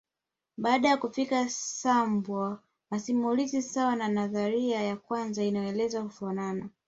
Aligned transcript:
Baada 0.57 0.87
ya 0.89 0.97
kufika 0.97 1.49
Sambwa 1.49 2.63
masimulizi 2.91 3.61
sawa 3.61 3.95
na 3.95 4.07
nadhari 4.07 4.69
ya 4.69 4.95
kwanza 4.95 5.43
iliyoelezwa 5.43 6.01
hufanana 6.01 6.69